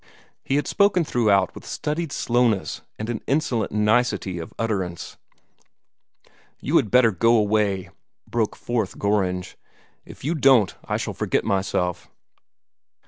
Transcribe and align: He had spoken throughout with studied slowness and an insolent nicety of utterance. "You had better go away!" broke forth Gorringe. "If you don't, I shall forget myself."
He 0.43 0.55
had 0.55 0.65
spoken 0.65 1.03
throughout 1.03 1.53
with 1.53 1.63
studied 1.63 2.11
slowness 2.11 2.81
and 2.97 3.07
an 3.07 3.21
insolent 3.27 3.71
nicety 3.71 4.39
of 4.39 4.51
utterance. 4.57 5.15
"You 6.59 6.77
had 6.77 6.89
better 6.89 7.11
go 7.11 7.37
away!" 7.37 7.91
broke 8.27 8.55
forth 8.55 8.97
Gorringe. 8.97 9.55
"If 10.03 10.23
you 10.23 10.33
don't, 10.33 10.75
I 10.83 10.97
shall 10.97 11.13
forget 11.13 11.43
myself." 11.45 12.09